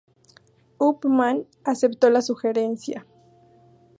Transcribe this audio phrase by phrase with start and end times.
[0.79, 3.05] Upmann aceptó la sugerencia.